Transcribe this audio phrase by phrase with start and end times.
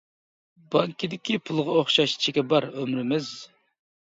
[0.75, 3.31] بانكىدىكى پۇلغا ئوخشاش چىكى بار ئۆمرىمىز.